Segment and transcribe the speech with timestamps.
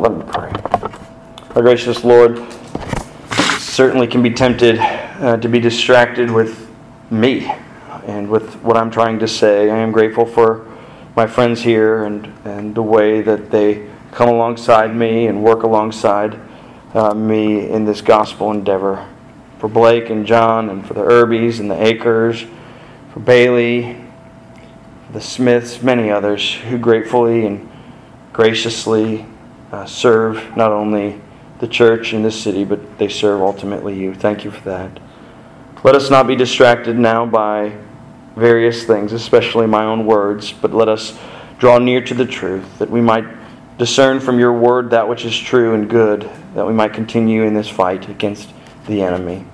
[0.00, 0.52] Let me pray.
[1.54, 2.40] Our gracious Lord,
[3.58, 6.68] certainly can be tempted uh, to be distracted with
[7.10, 7.50] me
[8.06, 9.70] and with what I'm trying to say.
[9.70, 10.66] I am grateful for
[11.16, 16.38] my friends here and, and the way that they come alongside me and work alongside
[16.94, 19.08] uh, me in this gospel endeavor.
[19.58, 22.44] For Blake and John, and for the Irbies and the Akers,
[23.12, 23.96] for Bailey,
[25.12, 27.70] the Smiths, many others who gratefully and
[28.32, 29.24] graciously
[29.72, 31.20] uh, serve not only
[31.58, 34.14] the church in this city, but they serve ultimately you.
[34.14, 35.00] Thank you for that.
[35.82, 37.76] Let us not be distracted now by
[38.36, 41.18] various things, especially my own words, but let us
[41.58, 43.24] draw near to the truth, that we might
[43.78, 47.54] discern from your word that which is true and good, that we might continue in
[47.54, 48.50] this fight against
[48.86, 49.44] the enemy.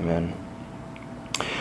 [0.00, 0.34] Amen.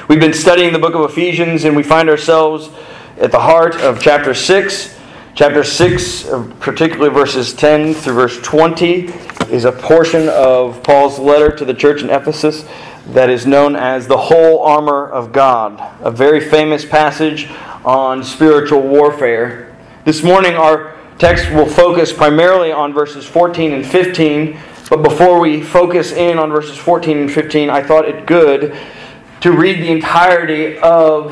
[0.07, 2.69] We've been studying the book of Ephesians, and we find ourselves
[3.17, 4.99] at the heart of chapter 6.
[5.35, 9.11] Chapter 6, uh, particularly verses 10 through verse 20,
[9.49, 12.65] is a portion of Paul's letter to the church in Ephesus
[13.07, 17.49] that is known as the whole armor of God, a very famous passage
[17.83, 19.75] on spiritual warfare.
[20.05, 24.59] This morning, our text will focus primarily on verses 14 and 15,
[24.91, 28.77] but before we focus in on verses 14 and 15, I thought it good
[29.41, 31.31] to read the entirety of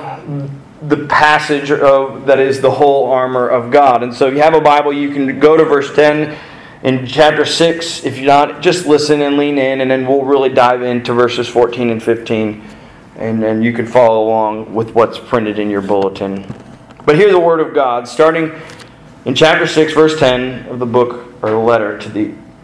[0.81, 4.01] the passage of, that is the whole armor of God.
[4.01, 6.37] And so if you have a Bible, you can go to verse 10
[6.83, 8.03] in chapter 6.
[8.03, 11.47] If you're not, just listen and lean in, and then we'll really dive into verses
[11.47, 12.63] 14 and 15.
[13.17, 16.51] And, and you can follow along with what's printed in your bulletin.
[17.05, 18.51] But hear the word of God, starting
[19.25, 22.33] in chapter 6, verse 10 of the book or letter to the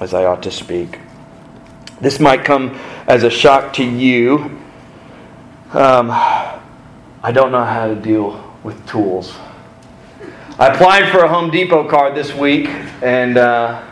[0.00, 0.98] as I ought to speak.
[2.00, 4.60] This might come as a shock to you.
[5.72, 9.34] Um, I don't know how to deal with tools.
[10.58, 12.66] I applied for a Home Depot card this week,
[13.02, 13.82] and uh,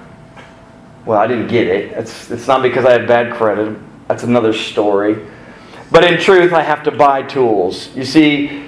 [1.04, 1.92] well, I didn't get it.
[1.92, 3.76] It's, it's not because I had bad credit,
[4.08, 5.26] that's another story.
[5.90, 7.94] But in truth, I have to buy tools.
[7.94, 8.64] You see,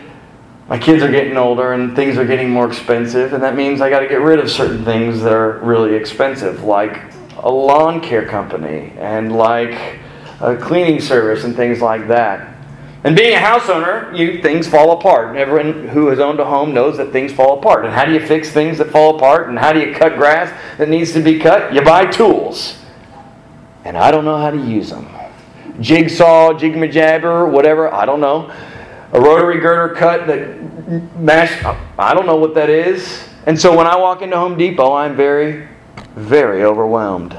[0.69, 3.91] my kids are getting older and things are getting more expensive, and that means I
[3.91, 7.01] got to get rid of certain things that are really expensive, like
[7.39, 10.01] a lawn care company and like
[10.41, 12.55] a cleaning service and things like that.
[13.05, 15.37] And being a house owner, you things fall apart.
[15.37, 17.85] Everyone who has owned a home knows that things fall apart.
[17.85, 19.49] And how do you fix things that fall apart?
[19.49, 21.73] And how do you cut grass that needs to be cut?
[21.73, 22.77] You buy tools.
[23.85, 25.09] And I don't know how to use them.
[25.81, 28.53] Jigsaw, jigmajabber, whatever, I don't know.
[29.13, 31.63] A rotary girder cut that mash,
[31.97, 33.29] I don't know what that is.
[33.47, 35.69] And so when I walk into Home Depot, I'm very
[36.17, 37.39] very overwhelmed.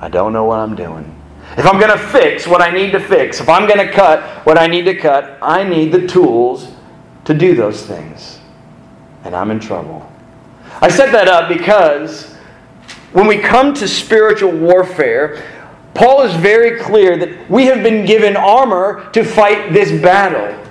[0.00, 1.12] I don't know what I'm doing.
[1.58, 4.46] If I'm going to fix what I need to fix, if I'm going to cut
[4.46, 6.68] what I need to cut, I need the tools
[7.24, 8.38] to do those things.
[9.24, 10.10] And I'm in trouble.
[10.80, 12.34] I set that up because
[13.12, 15.44] when we come to spiritual warfare,
[15.94, 20.62] Paul is very clear that we have been given armor to fight this battle.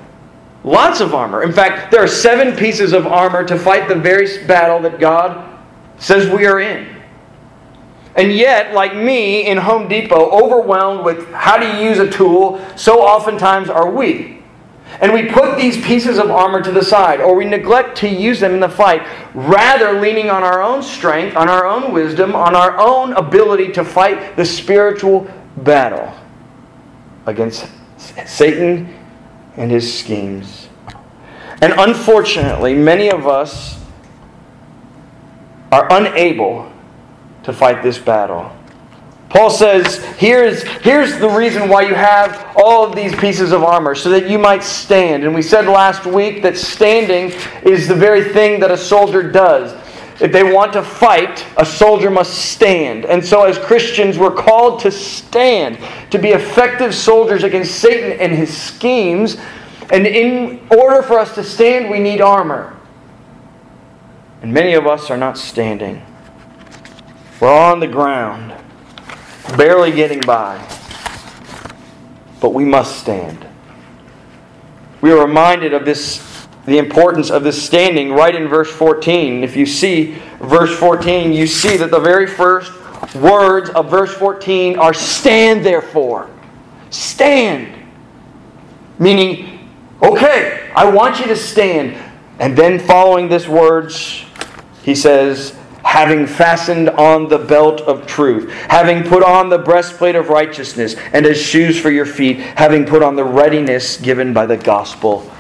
[0.64, 1.44] Lots of armor.
[1.44, 5.60] In fact, there are seven pieces of armor to fight the very battle that God
[5.98, 6.95] says we are in.
[8.16, 13.02] And yet, like me in Home Depot, overwhelmed with how to use a tool, so
[13.02, 14.42] oftentimes are we.
[15.02, 18.40] And we put these pieces of armor to the side, or we neglect to use
[18.40, 22.56] them in the fight, rather leaning on our own strength, on our own wisdom, on
[22.56, 26.14] our own ability to fight the spiritual battle
[27.26, 27.68] against
[28.26, 28.98] Satan
[29.58, 30.70] and his schemes.
[31.62, 33.84] And unfortunately, many of us
[35.72, 36.72] are unable
[37.46, 38.56] to fight this battle.
[39.30, 43.96] Paul says, here's, here's the reason why you have all of these pieces of armor,
[43.96, 45.24] so that you might stand.
[45.24, 49.74] And we said last week that standing is the very thing that a soldier does.
[50.22, 53.06] If they want to fight, a soldier must stand.
[53.06, 55.78] And so, as Christians, we're called to stand,
[56.12, 59.36] to be effective soldiers against Satan and his schemes.
[59.92, 62.78] And in order for us to stand, we need armor.
[64.42, 66.02] And many of us are not standing,
[67.40, 68.54] we're on the ground
[69.58, 70.58] barely getting by.
[72.42, 73.46] But we must stand.
[75.02, 76.24] We are reminded of this
[76.66, 79.44] the importance of this standing right in verse 14.
[79.44, 82.72] If you see verse 14, you see that the very first
[83.14, 86.28] words of verse 14 are stand therefore.
[86.90, 87.72] Stand.
[88.98, 89.70] Meaning,
[90.02, 92.02] okay, I want you to stand.
[92.40, 94.26] And then following this words,
[94.82, 95.56] he says,
[95.86, 101.26] having fastened on the belt of truth, having put on the breastplate of righteousness, and
[101.26, 105.32] as shoes for your feet, having put on the readiness given by the gospel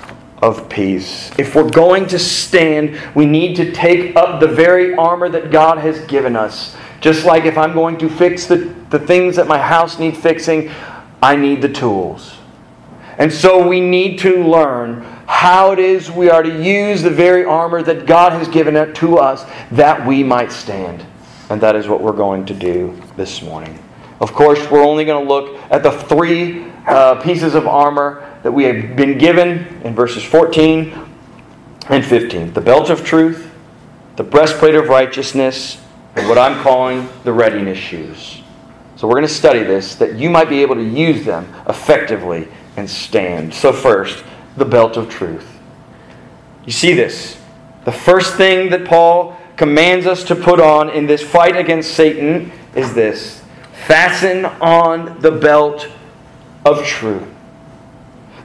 [0.42, 1.32] of peace.
[1.40, 5.80] If we're going to stand, we need to take up the very armor that God
[5.80, 6.78] has given us.
[7.02, 10.72] Just like if I'm going to fix the, the things that my house needs fixing,
[11.22, 12.38] I need the tools.
[13.18, 17.44] And so we need to learn how it is we are to use the very
[17.44, 21.06] armor that God has given to us that we might stand.
[21.50, 23.80] And that is what we're going to do this morning.
[24.20, 28.52] Of course, we're only going to look at the three uh, pieces of armor that
[28.52, 30.98] we have been given in verses 14
[31.90, 33.52] and 15 the belt of truth,
[34.16, 35.82] the breastplate of righteousness,
[36.16, 38.42] and what I'm calling the readiness shoes.
[38.96, 42.48] So we're going to study this that you might be able to use them effectively
[42.78, 43.54] and stand.
[43.54, 44.24] So, first,
[44.58, 45.60] the belt of truth.
[46.66, 47.40] You see this.
[47.86, 52.52] The first thing that Paul commands us to put on in this fight against Satan
[52.76, 53.42] is this
[53.86, 55.88] fasten on the belt
[56.66, 57.28] of truth.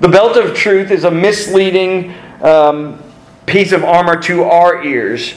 [0.01, 3.03] The belt of truth is a misleading um,
[3.47, 5.35] piece of armor to our ears.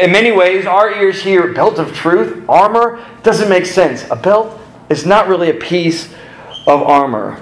[0.00, 4.08] In many ways, our ears hear belt of truth, armor, doesn't make sense.
[4.10, 6.12] A belt is not really a piece
[6.66, 7.40] of armor.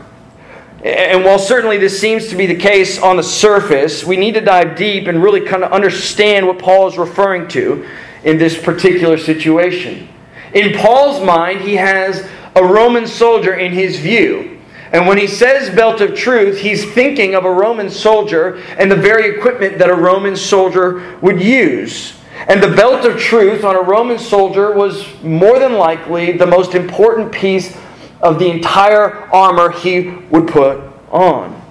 [0.86, 4.40] And while certainly this seems to be the case on the surface, we need to
[4.40, 7.84] dive deep and really kind of understand what Paul is referring to
[8.22, 10.08] in this particular situation.
[10.54, 14.60] In Paul's mind, he has a Roman soldier in his view.
[14.92, 18.96] And when he says belt of truth, he's thinking of a Roman soldier and the
[18.96, 22.14] very equipment that a Roman soldier would use.
[22.46, 26.76] And the belt of truth on a Roman soldier was more than likely the most
[26.76, 27.76] important piece
[28.26, 30.80] of the entire armor he would put
[31.10, 31.62] on.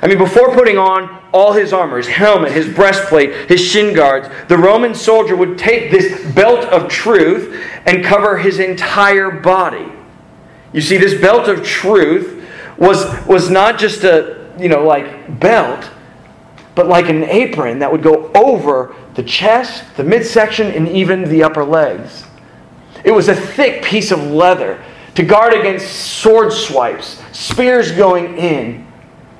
[0.00, 4.28] I mean, before putting on all his armor, his helmet, his breastplate, his shin guards,
[4.48, 9.92] the Roman soldier would take this belt of truth and cover his entire body.
[10.72, 12.46] You see, this belt of truth
[12.78, 15.90] was, was not just a, you know, like belt,
[16.74, 21.42] but like an apron that would go over the chest, the midsection, and even the
[21.42, 22.24] upper legs.
[23.04, 24.82] It was a thick piece of leather
[25.18, 25.88] to guard against
[26.20, 28.86] sword swipes, spears going in,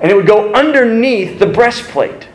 [0.01, 2.27] and it would go underneath the breastplate.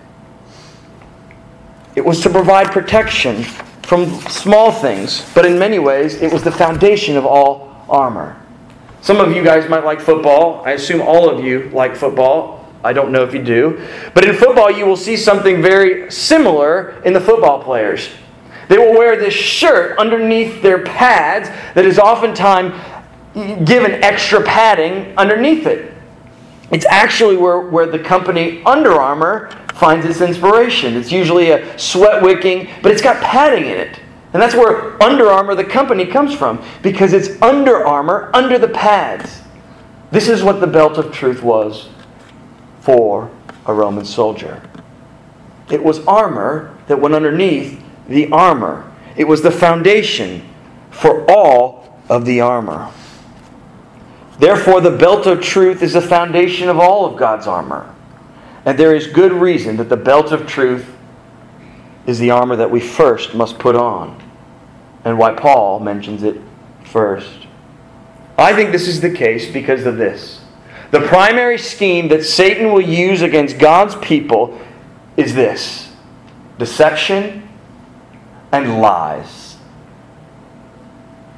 [1.95, 3.43] It was to provide protection
[3.83, 8.41] from small things, but in many ways, it was the foundation of all armor.
[9.03, 10.63] Some of you guys might like football.
[10.65, 12.67] I assume all of you like football.
[12.83, 13.87] I don't know if you do.
[14.15, 18.09] But in football, you will see something very similar in the football players.
[18.69, 22.73] They will wear this shirt underneath their pads that is oftentimes
[23.35, 25.93] given extra padding underneath it.
[26.71, 30.97] It's actually where, where the company Under Armour finds its inspiration.
[30.97, 34.01] It's usually a sweat wicking, but it's got padding in it.
[34.33, 38.69] And that's where Under Armour, the company, comes from, because it's Under Armour under the
[38.69, 39.41] pads.
[40.11, 41.89] This is what the belt of truth was
[42.81, 43.31] for
[43.67, 44.63] a Roman soldier.
[45.71, 50.47] It was armor that went underneath the armor, it was the foundation
[50.91, 52.93] for all of the armor.
[54.39, 57.95] Therefore, the belt of truth is the foundation of all of God's armor.
[58.65, 60.91] And there is good reason that the belt of truth
[62.07, 64.21] is the armor that we first must put on,
[65.05, 66.41] and why Paul mentions it
[66.85, 67.47] first.
[68.37, 70.41] I think this is the case because of this.
[70.91, 74.61] The primary scheme that Satan will use against God's people
[75.17, 75.93] is this
[76.59, 77.49] deception
[78.53, 79.57] and lies.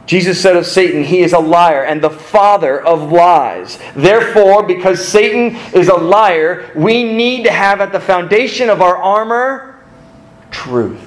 [0.07, 3.79] Jesus said of Satan, he is a liar and the father of lies.
[3.95, 8.97] Therefore, because Satan is a liar, we need to have at the foundation of our
[8.97, 9.85] armor
[10.53, 11.03] truth.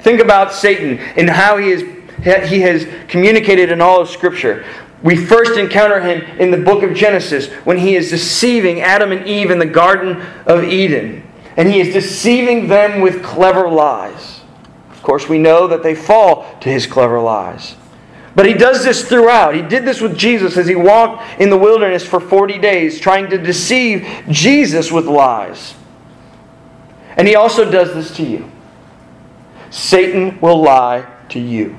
[0.00, 1.82] Think about Satan and how he is
[2.22, 4.64] he has communicated in all of Scripture.
[5.02, 9.26] We first encounter him in the book of Genesis when he is deceiving Adam and
[9.26, 11.28] Eve in the Garden of Eden.
[11.56, 14.31] And he is deceiving them with clever lies.
[15.02, 17.74] Of course, we know that they fall to his clever lies.
[18.36, 19.52] But he does this throughout.
[19.52, 23.28] He did this with Jesus as he walked in the wilderness for 40 days, trying
[23.30, 25.74] to deceive Jesus with lies.
[27.16, 28.48] And he also does this to you.
[29.70, 31.76] Satan will lie to you.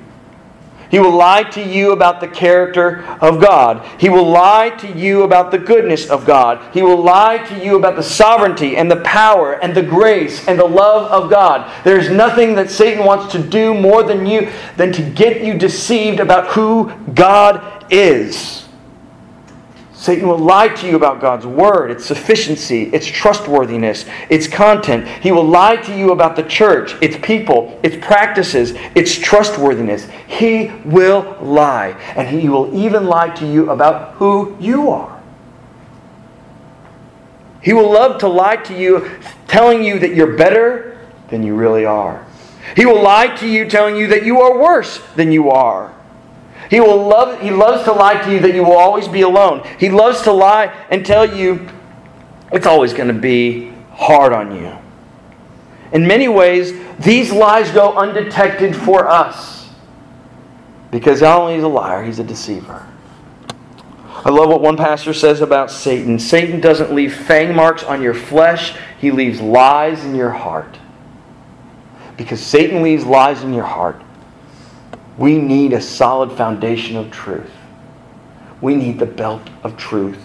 [0.93, 3.83] He will lie to you about the character of God.
[3.99, 6.61] He will lie to you about the goodness of God.
[6.71, 10.59] He will lie to you about the sovereignty and the power and the grace and
[10.59, 11.67] the love of God.
[11.83, 16.19] There's nothing that Satan wants to do more than you than to get you deceived
[16.19, 18.62] about who God is.
[20.03, 25.07] Satan will lie to you about God's word, its sufficiency, its trustworthiness, its content.
[25.07, 30.09] He will lie to you about the church, its people, its practices, its trustworthiness.
[30.27, 31.91] He will lie.
[32.17, 35.23] And he will even lie to you about who you are.
[37.61, 39.09] He will love to lie to you,
[39.47, 42.27] telling you that you're better than you really are.
[42.75, 45.95] He will lie to you, telling you that you are worse than you are.
[46.69, 49.67] He will love he loves to lie to you that you will always be alone.
[49.79, 51.67] He loves to lie and tell you
[52.51, 54.77] it's always going to be hard on you.
[55.91, 59.69] In many ways, these lies go undetected for us.
[60.91, 62.87] Because not only is a liar, he's a deceiver.
[64.25, 66.17] I love what one pastor says about Satan.
[66.17, 70.77] Satan doesn't leave fang marks on your flesh, he leaves lies in your heart.
[72.15, 74.01] Because Satan leaves lies in your heart,
[75.17, 77.51] we need a solid foundation of truth.
[78.61, 80.19] We need the belt of truth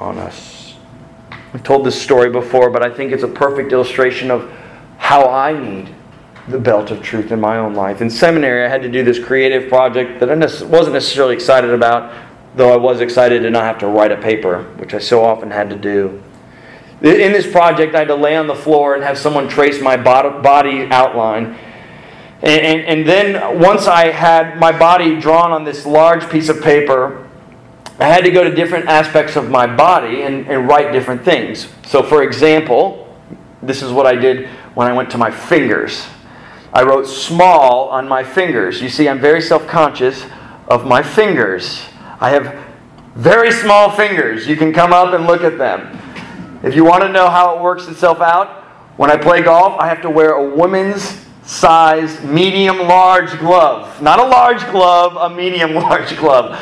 [0.00, 0.74] on us.
[1.52, 4.50] I've told this story before, but I think it's a perfect illustration of
[4.98, 5.94] how I need
[6.48, 8.00] the belt of truth in my own life.
[8.00, 12.12] In seminary, I had to do this creative project that I wasn't necessarily excited about,
[12.54, 15.50] though I was excited to not have to write a paper, which I so often
[15.50, 16.22] had to do.
[17.02, 19.96] In this project, I had to lay on the floor and have someone trace my
[19.96, 21.58] body outline
[22.44, 26.60] and, and, and then once I had my body drawn on this large piece of
[26.60, 27.26] paper,
[27.98, 31.68] I had to go to different aspects of my body and, and write different things.
[31.86, 33.16] So, for example,
[33.62, 36.06] this is what I did when I went to my fingers.
[36.70, 38.82] I wrote small on my fingers.
[38.82, 40.26] You see, I'm very self conscious
[40.68, 41.82] of my fingers.
[42.20, 42.62] I have
[43.14, 44.46] very small fingers.
[44.46, 45.98] You can come up and look at them.
[46.62, 48.64] If you want to know how it works itself out,
[48.98, 54.00] when I play golf, I have to wear a woman's size medium large glove.
[54.00, 56.58] Not a large glove, a medium large glove.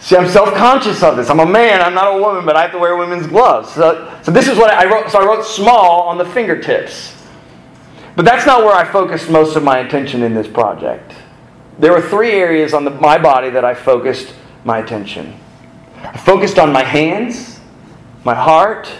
[0.00, 1.28] See, I'm self conscious of this.
[1.28, 3.72] I'm a man, I'm not a woman, but I have to wear women's gloves.
[3.72, 5.10] So, so this is what I wrote.
[5.10, 7.14] So I wrote small on the fingertips.
[8.16, 11.14] But that's not where I focused most of my attention in this project.
[11.78, 15.38] There were three areas on the, my body that I focused my attention.
[16.02, 17.60] I focused on my hands,
[18.24, 18.90] my heart,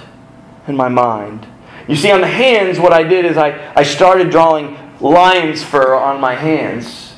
[0.67, 1.47] and my mind.
[1.89, 5.95] You see, on the hands, what I did is I, I started drawing lion's fur
[5.95, 7.15] on my hands.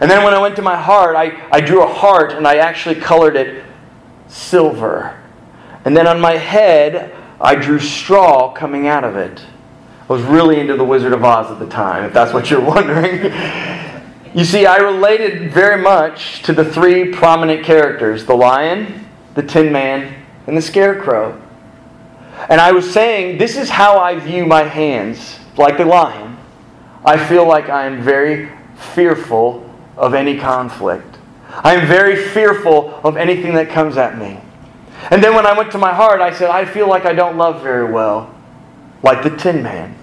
[0.00, 2.56] And then when I went to my heart, I, I drew a heart and I
[2.56, 3.64] actually colored it
[4.28, 5.18] silver.
[5.84, 9.44] And then on my head, I drew straw coming out of it.
[10.08, 12.60] I was really into The Wizard of Oz at the time, if that's what you're
[12.64, 13.32] wondering.
[14.34, 19.72] you see, I related very much to the three prominent characters the lion, the tin
[19.72, 21.41] man, and the scarecrow.
[22.48, 26.36] And I was saying, this is how I view my hands, like the lion.
[27.04, 28.50] I feel like I am very
[28.94, 31.18] fearful of any conflict.
[31.48, 34.40] I am very fearful of anything that comes at me.
[35.10, 37.36] And then when I went to my heart, I said, I feel like I don't
[37.36, 38.34] love very well,
[39.02, 39.96] like the Tin Man.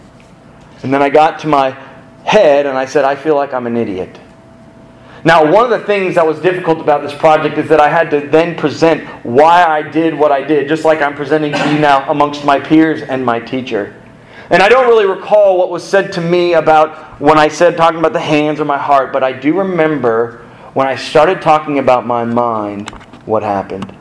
[0.83, 1.71] And then I got to my
[2.25, 4.19] head and I said, I feel like I'm an idiot.
[5.25, 8.09] Now, one of the things that was difficult about this project is that I had
[8.11, 11.79] to then present why I did what I did, just like I'm presenting to you
[11.79, 13.95] now amongst my peers and my teacher.
[14.49, 17.99] And I don't really recall what was said to me about when I said talking
[17.99, 20.37] about the hands or my heart, but I do remember
[20.73, 22.89] when I started talking about my mind
[23.25, 23.95] what happened.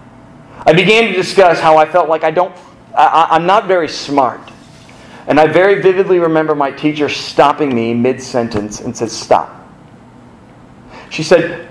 [0.65, 2.55] I began to discuss how I felt like I don't,
[2.97, 4.41] I, I'm not very smart.
[5.27, 9.58] And I very vividly remember my teacher stopping me mid sentence and said, Stop.
[11.11, 11.69] She said,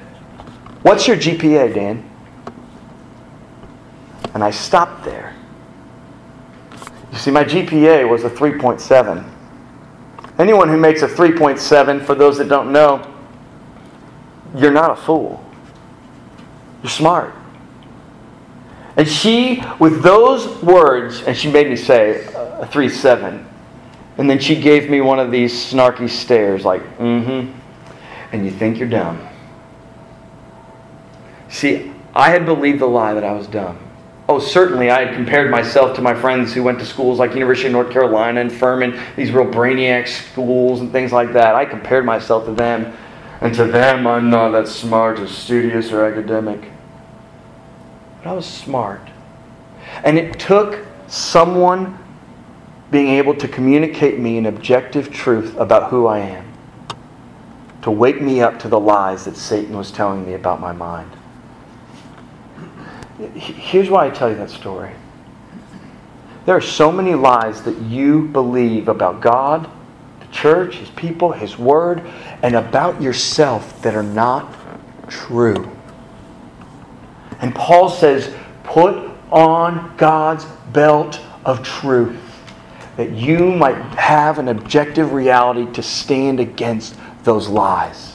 [0.83, 2.09] What's your GPA, Dan?
[4.33, 5.35] And I stopped there.
[7.11, 9.27] You see, my GPA was a 3.7.
[10.39, 13.13] Anyone who makes a 3.7, for those that don't know,
[14.55, 15.43] you're not a fool.
[16.83, 17.33] You're smart.
[18.97, 23.45] And she, with those words, and she made me say a 3.7,
[24.17, 27.59] and then she gave me one of these snarky stares, like, mm hmm.
[28.31, 29.27] And you think you're dumb.
[31.49, 33.79] See, I had believed the lie that I was dumb.
[34.29, 37.67] Oh, certainly, I had compared myself to my friends who went to schools like University
[37.67, 41.55] of North Carolina and Furman, these real brainiac schools and things like that.
[41.55, 42.93] I compared myself to them,
[43.39, 46.71] and to them, I'm not that smart or studious or academic.
[48.17, 49.01] But I was smart.
[50.03, 51.97] And it took someone
[52.91, 56.46] being able to communicate me an objective truth about who I am
[57.87, 61.09] to wake me up to the lies that Satan was telling me about my mind.
[63.33, 64.91] Here's why I tell you that story.
[66.45, 69.71] There are so many lies that you believe about God,
[70.19, 72.01] the church, His people, His Word,
[72.43, 74.53] and about yourself that are not
[75.07, 75.71] true.
[77.39, 78.97] And Paul says, put
[79.31, 82.19] on God's belt of truth
[82.97, 88.13] that you might have an objective reality to stand against those lies.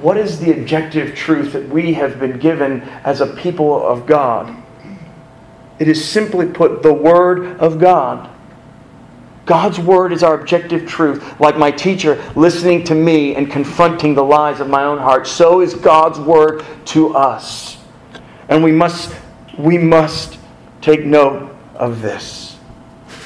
[0.00, 4.56] What is the objective truth that we have been given as a people of God?
[5.80, 8.30] It is simply put the Word of God.
[9.44, 11.40] God's Word is our objective truth.
[11.40, 15.60] Like my teacher listening to me and confronting the lies of my own heart, so
[15.60, 17.78] is God's Word to us.
[18.48, 19.16] And we must,
[19.58, 20.38] we must
[20.80, 22.56] take note of this.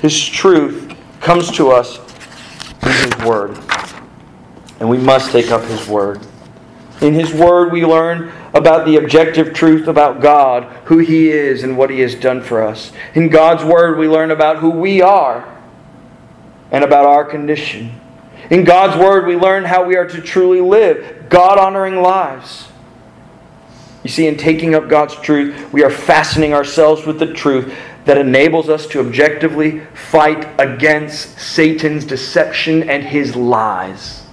[0.01, 1.99] His truth comes to us
[2.83, 3.59] His Word.
[4.81, 6.21] And we must take up His Word.
[7.01, 11.77] In His Word, we learn about the objective truth about God, who He is, and
[11.77, 12.93] what He has done for us.
[13.15, 15.49] In God's Word, we learn about who we are
[16.71, 18.01] and about our condition.
[18.51, 22.69] In God's Word, we learn how we are to truly live God honoring lives.
[24.03, 27.73] You see, in taking up God's truth, we are fastening ourselves with the truth
[28.05, 34.27] that enables us to objectively fight against Satan's deception and his lies.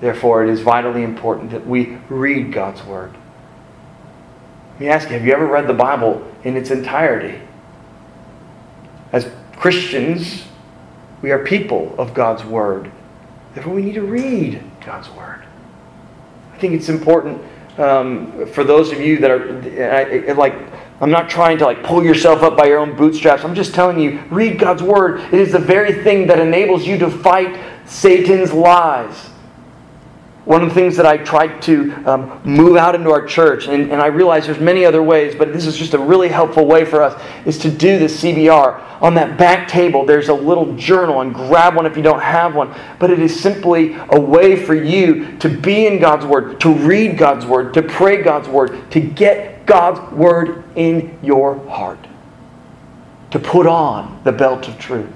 [0.00, 3.12] Therefore, it is vitally important that we read God's Word.
[4.72, 7.40] Let me ask you have you ever read the Bible in its entirety?
[9.12, 10.44] As Christians,
[11.22, 12.90] we are people of God's Word.
[13.54, 15.42] Therefore, we need to read God's Word.
[16.52, 17.42] I think it's important
[17.78, 20.67] um, for those of you that are like,
[21.00, 23.44] I'm not trying to like pull yourself up by your own bootstraps.
[23.44, 25.20] I'm just telling you, read God's Word.
[25.32, 29.30] It is the very thing that enables you to fight Satan's lies
[30.48, 33.92] one of the things that I tried to um, move out into our church, and,
[33.92, 36.86] and I realize there's many other ways, but this is just a really helpful way
[36.86, 39.02] for us, is to do this CBR.
[39.02, 42.54] On that back table, there's a little journal, and grab one if you don't have
[42.54, 42.74] one.
[42.98, 47.18] But it is simply a way for you to be in God's Word, to read
[47.18, 52.04] God's Word, to pray God's Word, to get God's Word in your heart,
[53.30, 55.12] to put on the belt of truth.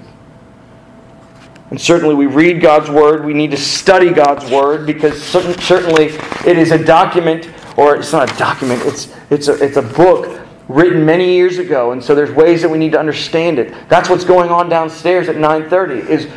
[1.71, 3.25] And certainly, we read God's Word.
[3.25, 6.05] We need to study God's Word because certainly
[6.49, 10.39] it is a document, or it's not a document, it's, it's, a, it's a book
[10.67, 11.91] written many years ago.
[11.91, 13.73] And so there's ways that we need to understand it.
[13.89, 16.29] That's what's going on downstairs at 9.30 is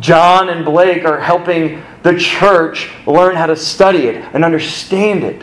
[0.00, 5.42] John and Blake are helping the church learn how to study it and understand it.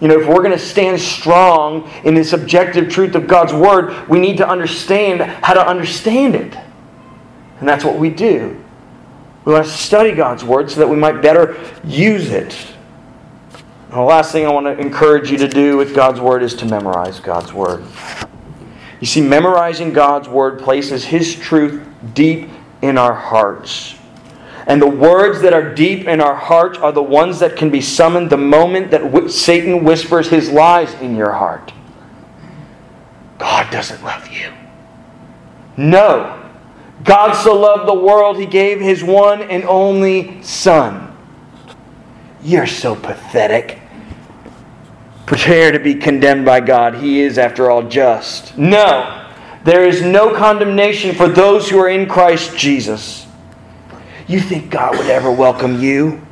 [0.00, 4.08] You know, if we're going to stand strong in this objective truth of God's Word,
[4.08, 6.56] we need to understand how to understand it.
[7.58, 8.58] And that's what we do.
[9.44, 12.56] We want to study God's Word so that we might better use it.
[13.90, 16.54] And the last thing I want to encourage you to do with God's Word is
[16.54, 17.84] to memorize God's Word.
[19.00, 22.48] You see, memorizing God's Word places His truth deep
[22.80, 23.96] in our hearts.
[24.66, 27.80] And the words that are deep in our hearts are the ones that can be
[27.80, 31.72] summoned the moment that Satan whispers his lies in your heart.
[33.38, 34.52] God doesn't love you.
[35.76, 36.36] No.
[37.04, 41.16] God so loved the world, he gave his one and only Son.
[42.42, 43.78] You're so pathetic.
[45.24, 46.96] Prepare to be condemned by God.
[46.96, 48.58] He is, after all, just.
[48.58, 49.28] No,
[49.64, 53.26] there is no condemnation for those who are in Christ Jesus.
[54.30, 56.24] You think God would ever welcome you?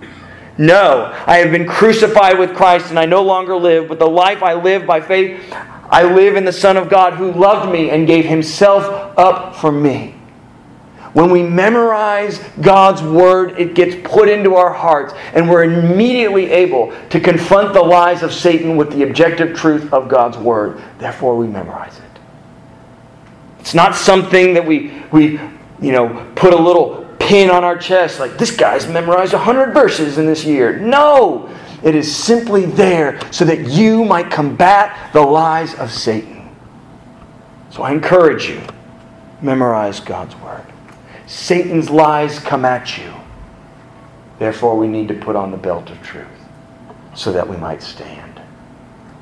[0.56, 4.40] No, I have been crucified with Christ and I no longer live, but the life
[4.40, 5.42] I live by faith,
[5.90, 8.84] I live in the Son of God who loved me and gave himself
[9.18, 10.14] up for me.
[11.12, 16.94] When we memorize God's Word, it gets put into our hearts, and we're immediately able
[17.10, 20.80] to confront the lies of Satan with the objective truth of God's Word.
[20.98, 22.20] Therefore, we memorize it.
[23.58, 25.40] It's not something that we, we
[25.80, 30.16] you know, put a little pin on our chest like this guy's memorized 100 verses
[30.16, 30.78] in this year.
[30.78, 31.54] No!
[31.84, 36.56] It is simply there so that you might combat the lies of Satan.
[37.70, 38.62] So I encourage you
[39.42, 40.64] memorize God's Word.
[41.26, 43.12] Satan's lies come at you.
[44.38, 46.26] Therefore, we need to put on the belt of truth
[47.14, 48.40] so that we might stand.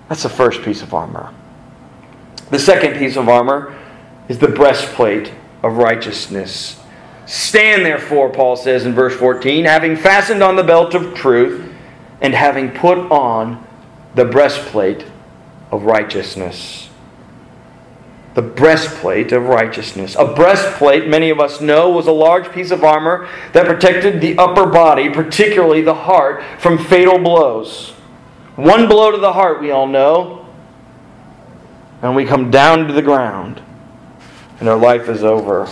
[0.09, 1.35] That's the first piece of armor.
[2.51, 3.77] The second piece of armor
[4.29, 5.33] is the breastplate
[5.65, 6.76] of righteousness.
[7.27, 11.73] Stand therefore, Paul says in verse 14, having fastened on the belt of truth
[12.21, 13.67] and having put on
[14.15, 15.05] the breastplate
[15.71, 16.89] of righteousness.
[18.35, 20.15] The breastplate of righteousness.
[20.17, 24.39] A breastplate, many of us know, was a large piece of armor that protected the
[24.39, 27.91] upper body, particularly the heart, from fatal blows.
[28.57, 30.47] One blow to the heart, we all know,
[32.03, 33.63] and we come down to the ground,
[34.61, 35.69] and our life is over.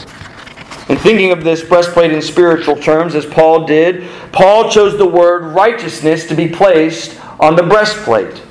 [0.89, 5.55] In thinking of this breastplate in spiritual terms, as Paul did, Paul chose the word
[5.55, 8.43] righteousness to be placed on the breastplate.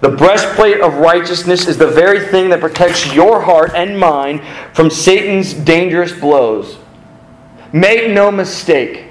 [0.00, 4.42] The breastplate of righteousness is the very thing that protects your heart and mind
[4.74, 6.78] from Satan's dangerous blows.
[7.72, 9.06] Make no mistake,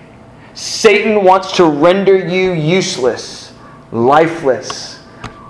[0.53, 3.53] Satan wants to render you useless,
[3.91, 4.99] lifeless,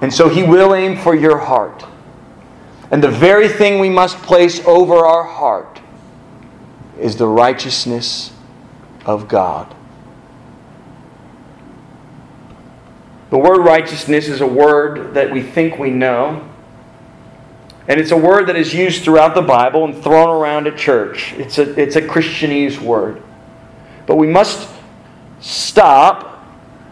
[0.02, 1.86] and so he will aim for your heart.
[2.92, 5.77] And the very thing we must place over our heart
[7.00, 8.32] is the righteousness
[9.06, 9.74] of God.
[13.30, 16.48] The word righteousness is a word that we think we know.
[17.88, 21.34] And it's a word that is used throughout the Bible and thrown around at church.
[21.34, 23.22] It's a, it's a Christianese word.
[24.06, 24.70] But we must
[25.40, 26.37] stop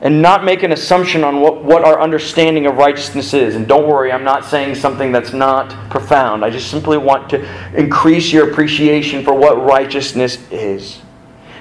[0.05, 3.55] and not make an assumption on what, what our understanding of righteousness is.
[3.55, 6.45] And don't worry, I'm not saying something that's not profound.
[6.45, 7.43] I just simply want to
[7.75, 11.01] increase your appreciation for what righteousness is.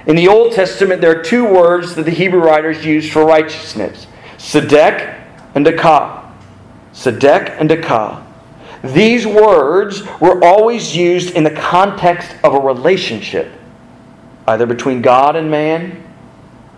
[0.07, 4.07] In the Old Testament, there are two words that the Hebrew writers used for righteousness
[4.37, 6.31] Sedek and Dakah.
[6.93, 8.27] Sedek and Dakah.
[8.83, 13.51] These words were always used in the context of a relationship,
[14.47, 16.05] either between God and man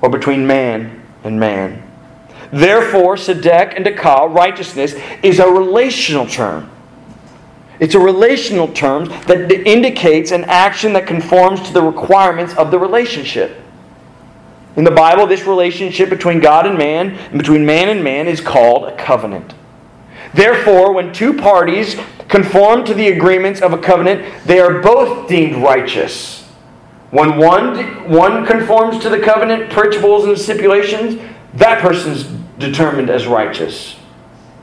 [0.01, 1.83] or between man and man.
[2.53, 6.71] Therefore, Sedek and Dakah, righteousness, is a relational term.
[7.79, 12.79] It's a relational term that indicates an action that conforms to the requirements of the
[12.79, 13.61] relationship.
[14.77, 18.41] In the Bible, this relationship between God and man and between man and man is
[18.41, 19.55] called a covenant.
[20.35, 21.97] Therefore, when two parties
[22.29, 26.46] conform to the agreements of a covenant, they are both deemed righteous.
[27.11, 31.21] When one, one conforms to the covenant principles and stipulations,
[31.55, 32.25] that person's
[32.59, 33.97] determined as righteous.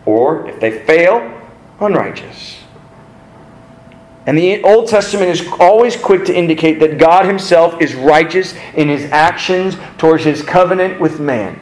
[0.05, 1.41] Or, if they fail,
[1.79, 2.57] unrighteous.
[4.25, 8.87] And the Old Testament is always quick to indicate that God Himself is righteous in
[8.87, 11.59] His actions towards His covenant with man.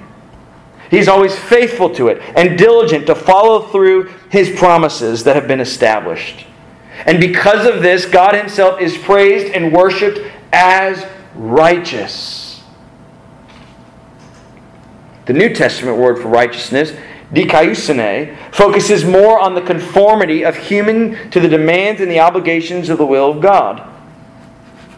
[0.89, 5.61] He's always faithful to it and diligent to follow through His promises that have been
[5.61, 6.45] established.
[7.05, 10.19] And because of this, God Himself is praised and worshiped
[10.53, 12.61] as righteous.
[15.25, 16.93] The New Testament word for righteousness,
[17.33, 22.97] dikaiosune, focuses more on the conformity of human to the demands and the obligations of
[22.97, 23.87] the will of God.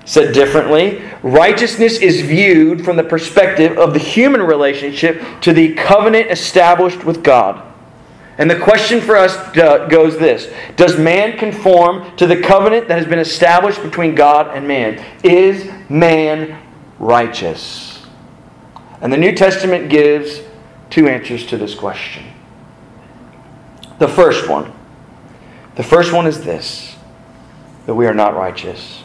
[0.05, 6.29] Said differently, righteousness is viewed from the perspective of the human relationship to the covenant
[6.29, 7.72] established with God.
[8.37, 12.97] And the question for us uh, goes this Does man conform to the covenant that
[12.97, 15.03] has been established between God and man?
[15.23, 16.59] Is man
[16.99, 18.05] righteous?
[19.01, 20.41] And the New Testament gives
[20.89, 22.23] two answers to this question.
[23.99, 24.71] The first one,
[25.75, 26.95] the first one is this
[27.85, 29.03] that we are not righteous,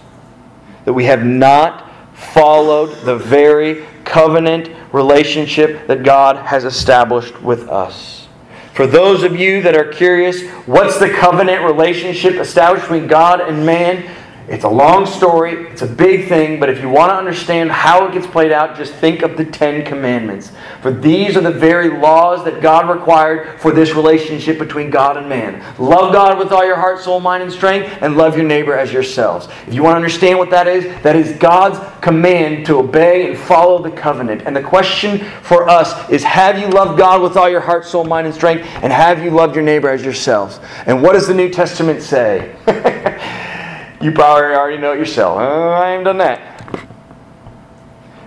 [0.85, 8.28] that we have not followed the very covenant relationship that God has established with us.
[8.79, 13.67] For those of you that are curious, what's the covenant relationship established between God and
[13.67, 14.09] man?
[14.49, 18.07] It's a long story, it's a big thing, but if you want to understand how
[18.07, 20.53] it gets played out, just think of the Ten Commandments.
[20.81, 25.29] For these are the very laws that God required for this relationship between God and
[25.29, 25.63] man.
[25.79, 28.91] Love God with all your heart, soul, mind, and strength, and love your neighbor as
[28.91, 29.49] yourselves.
[29.67, 33.39] If you want to understand what that is, that is God's command to obey and
[33.39, 34.45] follow the covenant.
[34.47, 38.05] And the question for us is have you loved God with all your heart, soul,
[38.05, 40.59] mind, and strength, and have you loved your neighbor as yourselves?
[40.87, 42.57] And what does the New Testament say?
[44.01, 45.39] You probably already know it yourself.
[45.41, 46.89] Oh, I haven't done that.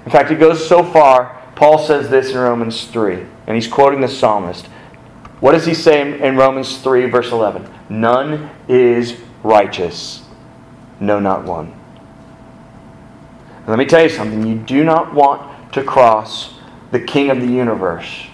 [0.06, 4.02] In fact, it goes so far, Paul says this in Romans 3, and he's quoting
[4.02, 4.66] the psalmist.
[5.40, 7.70] What does he say in Romans 3, verse 11?
[7.90, 10.24] None is righteous,
[11.00, 11.74] no, not one.
[13.68, 14.46] let me tell you something.
[14.46, 16.56] You do not want to cross
[16.92, 18.28] the king of the universe.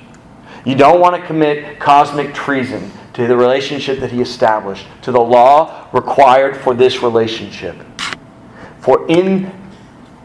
[0.65, 5.19] You don't want to commit cosmic treason to the relationship that he established, to the
[5.19, 7.75] law required for this relationship.
[8.79, 9.51] For in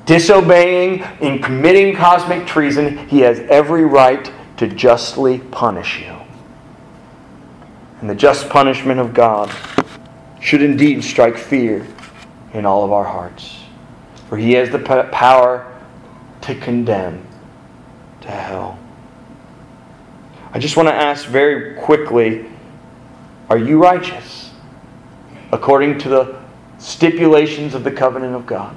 [0.04, 6.14] disobeying, in committing cosmic treason, he has every right to justly punish you.
[8.02, 9.50] And the just punishment of God
[10.42, 11.86] should indeed strike fear
[12.52, 13.58] in all of our hearts.
[14.28, 15.80] For he has the power
[16.42, 17.26] to condemn
[18.20, 18.78] to hell.
[20.52, 22.51] I just want to ask very quickly
[23.48, 24.50] are you righteous
[25.50, 26.42] according to the
[26.78, 28.74] stipulations of the covenant of God?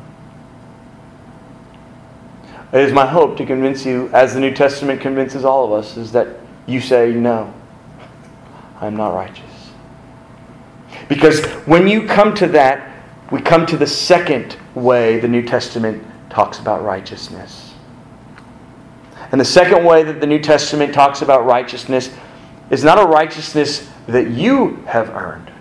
[2.73, 5.95] It is my hope to convince you, as the New Testament convinces all of us,
[5.95, 6.27] is that
[6.67, 7.53] you say, No,
[8.81, 9.43] I'm not righteous.
[11.07, 12.91] Because when you come to that,
[13.31, 17.73] we come to the second way the New Testament talks about righteousness.
[19.31, 22.13] And the second way that the New Testament talks about righteousness
[22.69, 25.51] is not a righteousness that you have earned,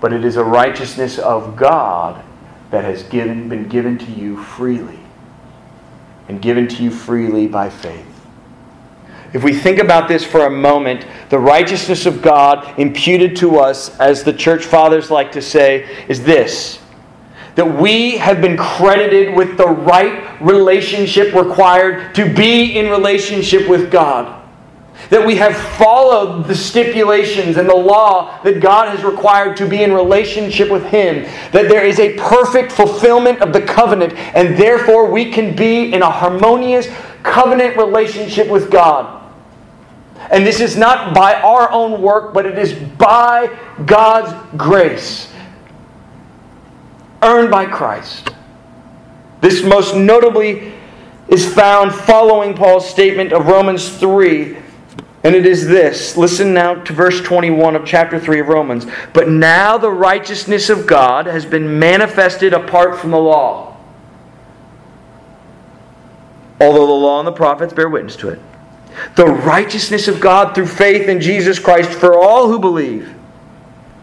[0.00, 2.24] but it is a righteousness of God
[2.70, 4.98] that has given, been given to you freely
[6.28, 8.06] and given to you freely by faith.
[9.32, 13.96] If we think about this for a moment, the righteousness of God imputed to us,
[14.00, 16.78] as the church fathers like to say, is this
[17.56, 23.90] that we have been credited with the right relationship required to be in relationship with
[23.90, 24.39] God
[25.10, 29.82] that we have followed the stipulations and the law that God has required to be
[29.82, 35.10] in relationship with Him, that there is a perfect fulfillment of the covenant, and therefore
[35.10, 36.88] we can be in a harmonious
[37.24, 39.18] covenant relationship with God.
[40.30, 45.32] And this is not by our own work, but it is by God's grace,
[47.20, 48.30] earned by Christ.
[49.40, 50.72] This most notably
[51.26, 54.56] is found following Paul's statement of Romans 3
[55.22, 56.16] and it is this.
[56.16, 58.86] Listen now to verse 21 of chapter 3 of Romans.
[59.12, 63.76] But now the righteousness of God has been manifested apart from the law.
[66.58, 68.40] Although the law and the prophets bear witness to it.
[69.16, 73.14] The righteousness of God through faith in Jesus Christ for all who believe.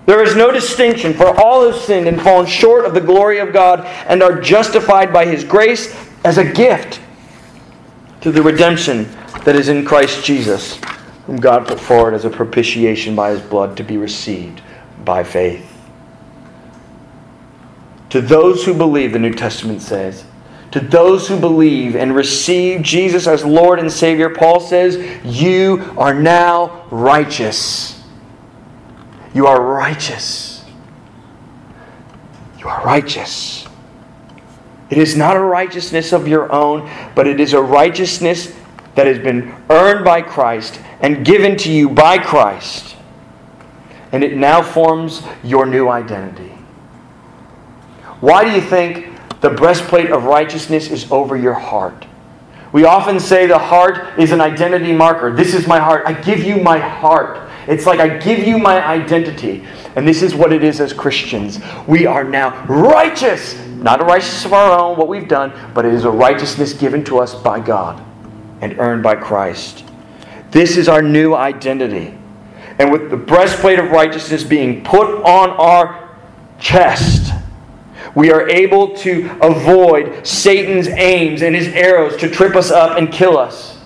[0.05, 3.51] There is no distinction, for all have sinned and fallen short of the glory of
[3.51, 7.01] God and are justified by His grace as a gift
[8.21, 9.09] to the redemption
[9.43, 10.79] that is in Christ Jesus
[11.27, 14.61] whom God put forward as a propitiation by his blood to be received
[15.03, 15.73] by faith.
[18.09, 20.23] To those who believe, the New Testament says,
[20.71, 26.13] to those who believe and receive Jesus as Lord and Savior, Paul says, You are
[26.13, 28.01] now righteous.
[29.33, 30.65] You are righteous.
[32.59, 33.65] You are righteous.
[34.89, 38.53] It is not a righteousness of your own, but it is a righteousness
[38.95, 42.95] that has been earned by Christ and given to you by Christ.
[44.11, 46.53] And it now forms your new identity.
[48.19, 52.05] Why do you think the breastplate of righteousness is over your heart?
[52.71, 55.33] We often say the heart is an identity marker.
[55.33, 56.03] This is my heart.
[56.05, 57.49] I give you my heart.
[57.67, 59.65] It's like I give you my identity.
[59.95, 61.59] And this is what it is as Christians.
[61.87, 63.57] We are now righteous.
[63.67, 67.03] Not a righteousness of our own, what we've done, but it is a righteousness given
[67.05, 68.03] to us by God
[68.61, 69.86] and earned by Christ.
[70.57, 72.17] This is our new identity.
[72.79, 76.17] And with the breastplate of righteousness being put on our
[76.59, 77.31] chest,
[78.15, 83.13] we are able to avoid Satan's aims and his arrows to trip us up and
[83.13, 83.77] kill us.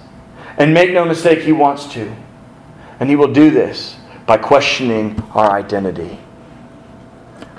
[0.58, 2.10] And make no mistake, he wants to.
[3.02, 6.22] And he will do this by questioning our identity.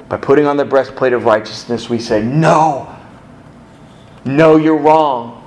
[0.09, 2.97] By putting on the breastplate of righteousness, we say, No,
[4.25, 5.39] no, you're wrong.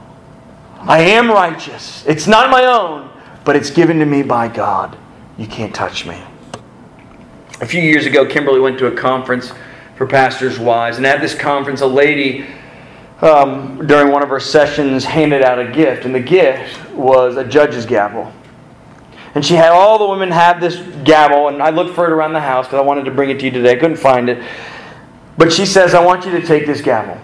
[0.82, 2.06] I am righteous.
[2.06, 3.10] It's not my own,
[3.46, 4.98] but it's given to me by God.
[5.38, 6.22] You can't touch me.
[7.62, 9.54] A few years ago, Kimberly went to a conference
[9.96, 12.46] for pastors' wives, and at this conference, a lady
[13.22, 17.46] um, during one of her sessions handed out a gift, and the gift was a
[17.46, 18.34] judge's gavel.
[19.36, 22.34] And she had all the women have this gavel, and I looked for it around
[22.34, 23.72] the house because I wanted to bring it to you today.
[23.72, 24.44] I couldn't find it.
[25.38, 27.20] But she says, I want you to take this gavel.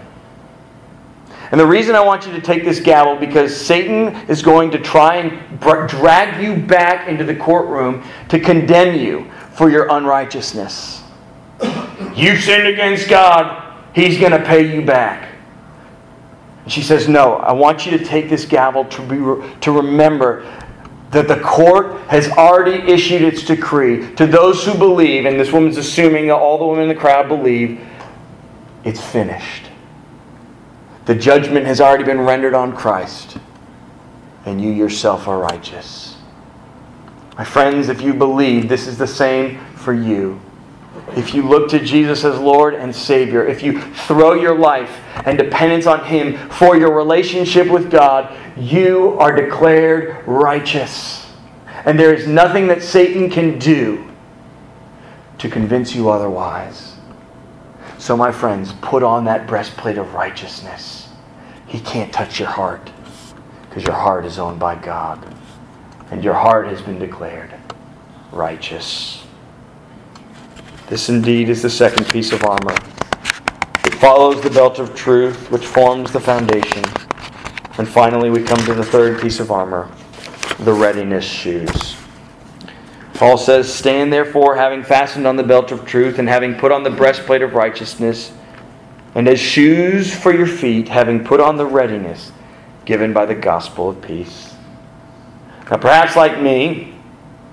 [1.52, 4.78] And the reason I want you to take this gavel because Satan is going to
[4.78, 11.02] try and drag you back into the courtroom to condemn you for your unrighteousness.
[12.14, 15.28] You sinned against God, he's going to pay you back.
[16.64, 19.16] And she says, "No, I want you to take this gavel to be
[19.60, 20.50] to remember
[21.10, 25.76] that the court has already issued its decree to those who believe, and this woman's
[25.76, 27.78] assuming that all the women in the crowd believe,
[28.84, 29.71] it's finished.
[31.04, 33.38] The judgment has already been rendered on Christ,
[34.46, 36.16] and you yourself are righteous.
[37.36, 40.40] My friends, if you believe, this is the same for you.
[41.16, 45.38] if you look to Jesus as Lord and Savior, if you throw your life and
[45.38, 51.26] dependence on Him for your relationship with God, you are declared righteous.
[51.84, 54.06] And there is nothing that Satan can do
[55.38, 56.91] to convince you otherwise.
[58.02, 61.08] So, my friends, put on that breastplate of righteousness.
[61.68, 62.90] He can't touch your heart
[63.68, 65.24] because your heart is owned by God.
[66.10, 67.54] And your heart has been declared
[68.32, 69.22] righteous.
[70.88, 72.74] This indeed is the second piece of armor.
[73.84, 76.82] It follows the belt of truth, which forms the foundation.
[77.78, 79.88] And finally, we come to the third piece of armor
[80.58, 82.01] the readiness shoes.
[83.22, 86.82] Paul says, Stand therefore, having fastened on the belt of truth, and having put on
[86.82, 88.32] the breastplate of righteousness,
[89.14, 92.32] and as shoes for your feet, having put on the readiness
[92.84, 94.56] given by the gospel of peace.
[95.70, 96.96] Now, perhaps like me,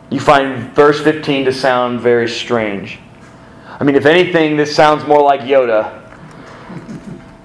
[0.09, 2.97] you find verse 15 to sound very strange.
[3.79, 6.01] I mean, if anything, this sounds more like Yoda.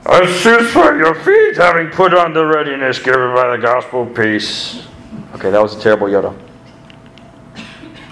[0.06, 4.14] As shoes for your feet, having put on the readiness given by the gospel of
[4.16, 4.86] peace.
[5.34, 6.43] Okay, that was a terrible Yoda.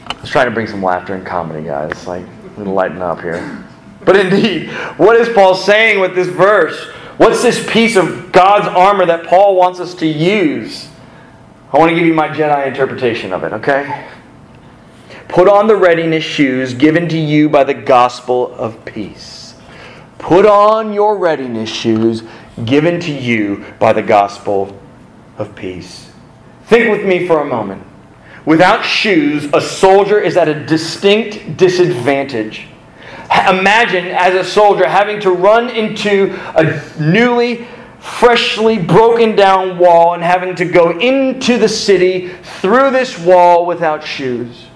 [0.07, 2.07] I was trying to bring some laughter and comedy, guys.
[2.07, 2.25] Like,
[2.57, 3.65] lighten up here.
[4.05, 6.89] But indeed, what is Paul saying with this verse?
[7.19, 10.89] What's this piece of God's armor that Paul wants us to use?
[11.73, 14.09] I want to give you my Jedi interpretation of it, okay?
[15.29, 19.55] Put on the readiness shoes given to you by the gospel of peace.
[20.19, 22.23] Put on your readiness shoes
[22.65, 24.79] given to you by the gospel
[25.39, 26.11] of peace.
[26.67, 27.83] Think with me for a moment.
[28.45, 32.67] Without shoes, a soldier is at a distinct disadvantage.
[33.49, 37.67] Imagine, as a soldier, having to run into a newly,
[38.01, 42.29] freshly broken down wall and having to go into the city
[42.61, 44.67] through this wall without shoes.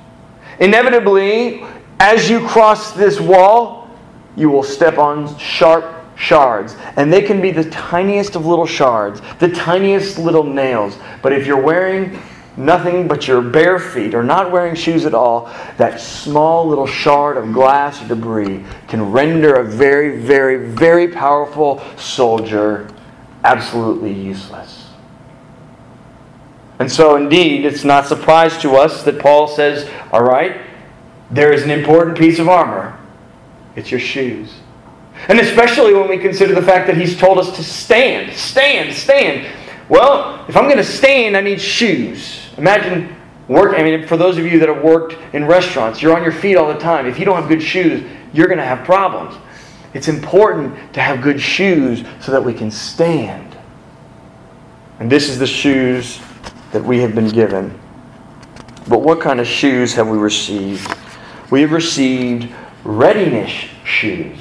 [0.61, 1.65] Inevitably,
[1.99, 3.91] as you cross this wall,
[4.37, 6.77] you will step on sharp shards.
[6.97, 10.97] And they can be the tiniest of little shards, the tiniest little nails.
[11.21, 12.19] But if you're wearing
[12.57, 17.37] nothing but your bare feet or not wearing shoes at all, that small little shard
[17.37, 22.89] of glass or debris can render a very, very, very powerful soldier
[23.47, 24.91] absolutely useless.
[26.79, 30.61] And so, indeed, it's not surprise to us that Paul says, All right,
[31.31, 32.99] there is an important piece of armor.
[33.77, 34.53] It's your shoes.
[35.29, 39.47] And especially when we consider the fact that he's told us to stand, stand, stand.
[39.89, 42.46] Well, if I'm going to stand, I need shoes.
[42.59, 43.15] Imagine
[43.49, 43.79] work.
[43.79, 46.57] I mean, for those of you that have worked in restaurants, you're on your feet
[46.57, 47.07] all the time.
[47.07, 49.37] If you don't have good shoes, you're going to have problems.
[49.95, 53.57] It's important to have good shoes so that we can stand.
[54.99, 56.21] And this is the shoes
[56.73, 57.79] that we have been given.
[58.89, 60.95] But what kind of shoes have we received?
[61.51, 62.53] We have received
[62.85, 63.51] readiness
[63.85, 64.39] shoes.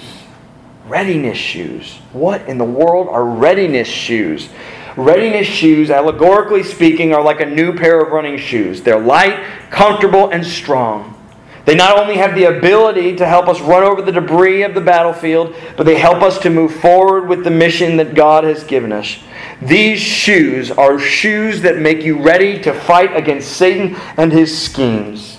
[0.87, 1.97] Readiness shoes.
[2.13, 4.49] What in the world are readiness shoes?
[4.97, 8.81] Readiness shoes, allegorically speaking, are like a new pair of running shoes.
[8.81, 11.11] They're light, comfortable, and strong.
[11.65, 14.81] They not only have the ability to help us run over the debris of the
[14.81, 18.91] battlefield, but they help us to move forward with the mission that God has given
[18.91, 19.17] us.
[19.61, 25.34] These shoes are shoes that make you ready to fight against Satan and his schemes.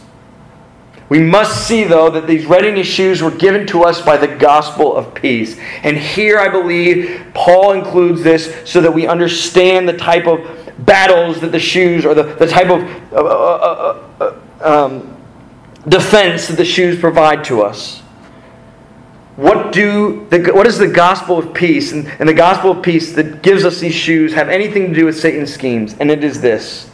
[1.09, 4.97] We must see, though, that these readiness shoes were given to us by the gospel
[4.97, 5.57] of peace.
[5.83, 10.41] And here I believe Paul includes this so that we understand the type of
[10.85, 15.17] battles that the shoes, or the, the type of uh, uh, uh, uh um,
[15.87, 18.01] defense that the shoes provide to us.
[19.37, 23.13] What, do the, what does the gospel of peace and, and the gospel of peace
[23.13, 25.95] that gives us these shoes have anything to do with Satan's schemes?
[26.01, 26.91] And it is this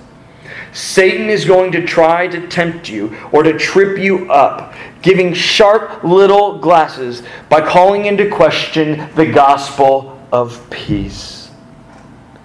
[0.72, 6.02] Satan is going to try to tempt you or to trip you up, giving sharp
[6.02, 11.50] little glasses by calling into question the gospel of peace.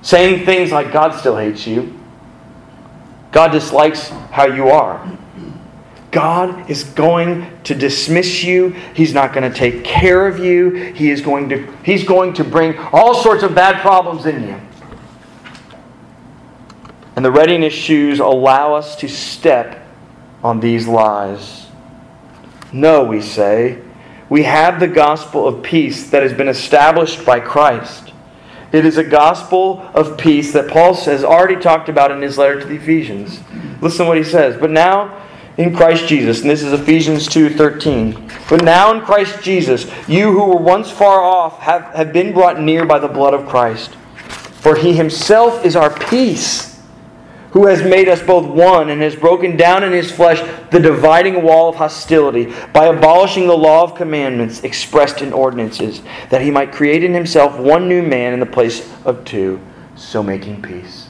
[0.01, 1.97] Saying things like, God still hates you,
[3.31, 5.17] God dislikes how you are.
[6.11, 8.69] God is going to dismiss you.
[8.93, 10.71] He's not going to take care of you.
[10.93, 14.60] He is going to, he's going to bring all sorts of bad problems in you.
[17.17, 19.83] And the readiness shoes allow us to step
[20.43, 21.65] on these lies.
[22.71, 23.81] No, we say,
[24.29, 28.13] we have the gospel of peace that has been established by Christ.
[28.71, 32.61] It is a gospel of peace that Paul has already talked about in his letter
[32.61, 33.39] to the Ephesians.
[33.81, 34.55] Listen to what he says.
[34.55, 35.19] But now
[35.57, 38.29] in Christ Jesus, and this is Ephesians 2:13.
[38.47, 42.61] But now in Christ Jesus, you who were once far off have, have been brought
[42.61, 43.95] near by the blood of Christ.
[44.61, 46.66] For he himself is our peace
[47.58, 50.39] who has made us both one and has broken down in his flesh
[50.69, 56.39] the dividing wall of hostility by abolishing the law of commandments expressed in ordinances, that
[56.39, 59.60] he might create in himself one new man in the place of two,
[59.95, 61.08] so making peace.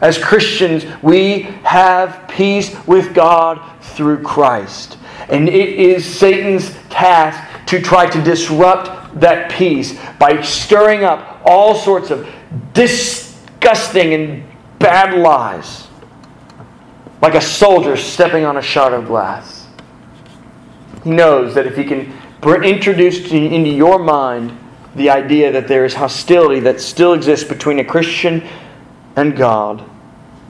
[0.00, 4.96] As Christians, we have peace with God through Christ.
[5.28, 11.74] And it is Satan's task to try to disrupt that peace by stirring up all
[11.74, 12.26] sorts of
[12.72, 14.51] disgusting and
[14.82, 15.86] bad lies,
[17.22, 19.66] like a soldier stepping on a shard of glass.
[21.04, 22.12] He knows that if he can
[22.44, 24.58] introduce into your mind
[24.94, 28.46] the idea that there is hostility that still exists between a Christian
[29.16, 29.88] and God,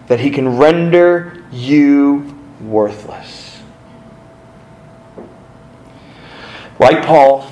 [0.08, 3.60] that he can render you worthless.
[6.78, 7.48] Like Paul,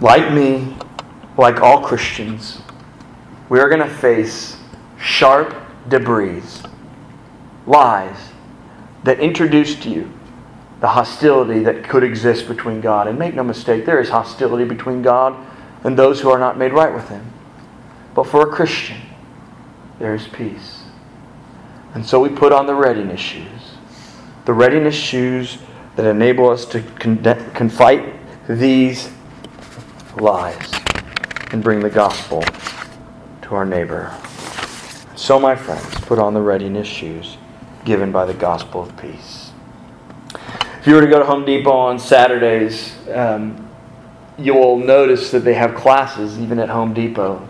[0.00, 0.74] like me,
[1.36, 2.60] like all Christians,
[3.48, 4.56] we are going to face
[4.98, 5.54] sharp
[5.88, 6.42] debris,
[7.66, 8.16] lies
[9.04, 10.12] that introduce to you
[10.80, 13.08] the hostility that could exist between God.
[13.08, 15.36] And make no mistake, there is hostility between God
[15.84, 17.32] and those who are not made right with Him.
[18.14, 19.00] But for a Christian,
[19.98, 20.82] there is peace.
[21.94, 23.46] And so we put on the readiness shoes.
[24.44, 25.58] The readiness shoes
[25.96, 26.80] that enable us to
[27.54, 28.14] confide
[28.48, 29.10] these
[30.16, 30.70] lies
[31.50, 32.42] and bring the gospel
[33.42, 34.16] to our neighbor.
[35.18, 37.38] So, my friends, put on the readiness shoes
[37.84, 39.50] given by the gospel of peace.
[40.78, 43.68] If you were to go to Home Depot on Saturdays, um,
[44.38, 47.44] you will notice that they have classes even at Home Depot.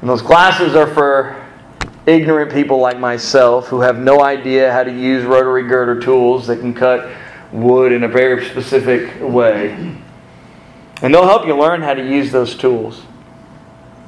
[0.00, 1.46] And those classes are for
[2.06, 6.60] ignorant people like myself who have no idea how to use rotary girder tools that
[6.60, 7.14] can cut
[7.52, 9.72] wood in a very specific way.
[11.02, 13.02] And they'll help you learn how to use those tools.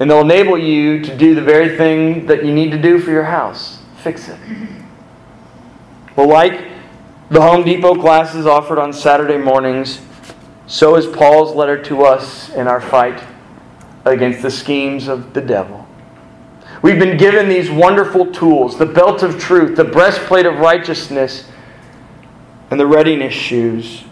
[0.03, 3.13] And they'll enable you to do the very thing that you need to do for
[3.13, 4.37] your house fix it.
[6.17, 6.73] Well, like
[7.31, 10.01] the Home Depot classes offered on Saturday mornings,
[10.67, 13.23] so is Paul's letter to us in our fight
[14.05, 15.87] against the schemes of the devil.
[16.83, 21.49] We've been given these wonderful tools the belt of truth, the breastplate of righteousness,
[22.73, 24.03] and the readiness shoes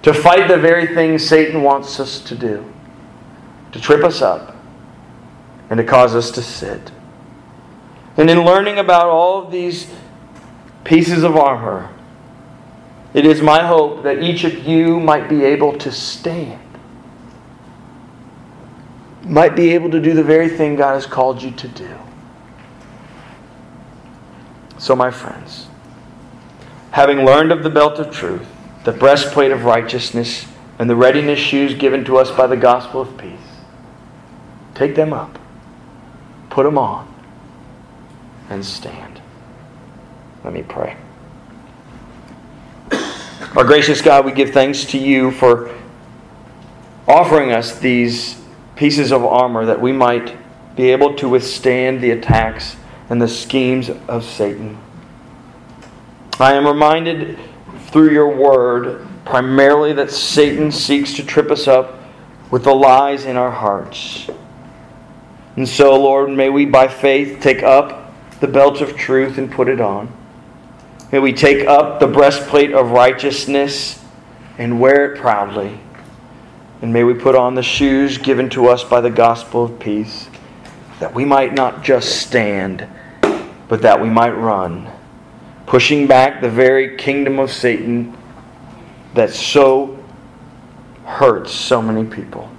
[0.00, 2.72] to fight the very things Satan wants us to do
[3.72, 4.56] to trip us up
[5.70, 6.90] and to cause us to sit.
[8.16, 9.86] And in learning about all of these
[10.84, 11.88] pieces of armor,
[13.14, 16.60] it is my hope that each of you might be able to stand,
[19.24, 21.96] might be able to do the very thing God has called you to do.
[24.76, 25.68] So, my friends,
[26.90, 28.46] having learned of the belt of truth,
[28.84, 30.46] the breastplate of righteousness,
[30.78, 33.38] and the readiness shoes given to us by the gospel of peace,
[34.74, 35.39] take them up
[36.50, 37.12] Put them on
[38.50, 39.20] and stand.
[40.44, 40.96] Let me pray.
[43.56, 45.74] Our gracious God, we give thanks to you for
[47.08, 48.40] offering us these
[48.76, 50.36] pieces of armor that we might
[50.76, 52.76] be able to withstand the attacks
[53.08, 54.78] and the schemes of Satan.
[56.38, 57.38] I am reminded
[57.88, 62.00] through your word primarily that Satan seeks to trip us up
[62.50, 64.30] with the lies in our hearts.
[65.60, 69.68] And so, Lord, may we by faith take up the belt of truth and put
[69.68, 70.10] it on.
[71.12, 74.02] May we take up the breastplate of righteousness
[74.56, 75.78] and wear it proudly.
[76.80, 80.30] And may we put on the shoes given to us by the gospel of peace,
[80.98, 82.88] that we might not just stand,
[83.68, 84.90] but that we might run,
[85.66, 88.16] pushing back the very kingdom of Satan
[89.12, 90.02] that so
[91.04, 92.50] hurts so many people.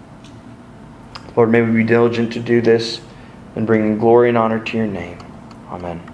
[1.35, 3.01] Lord, may we be diligent to do this
[3.55, 5.17] and bring glory and honor to your name.
[5.69, 6.10] Amen.